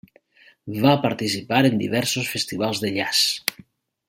Va 0.85 0.93
participar 1.03 1.61
a 1.69 1.73
diversos 1.83 2.33
festivals 2.37 2.83
de 2.87 2.95
jazz. 3.01 3.23